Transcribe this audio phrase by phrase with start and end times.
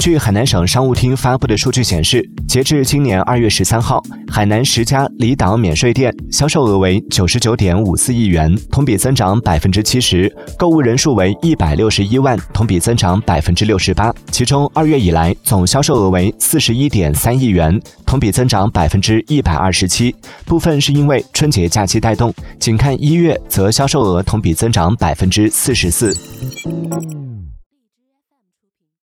[0.00, 14.10] 据海南省商务厅发布的数据显示截至今年二月十三号海南十家离岛免税店销售额为九十九点五四亿元同比增长百分之七十购物人数为一百六十一万同比增长百分之六十八。
[14.30, 20.14] 其中二月以来总销售额为四十一点三亿元同比增长百分之一百二十七。
[20.46, 26.10] 部分是因为春节假期带动仅看一月则销售额同比增长百分之四十四。